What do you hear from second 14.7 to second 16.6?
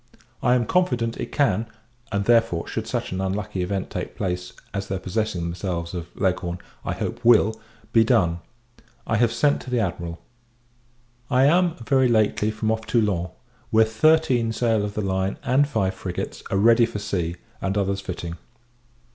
of the line, and five frigates, are